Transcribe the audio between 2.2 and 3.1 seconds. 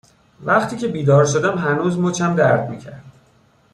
درد می کرد